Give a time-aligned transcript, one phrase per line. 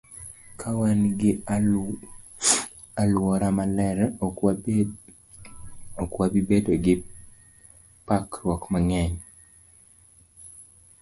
[0.59, 1.31] Ka wan gi
[3.03, 3.97] alwora maler,
[6.03, 6.93] ok wabi bedo gi
[8.07, 9.11] parruok mang'eny.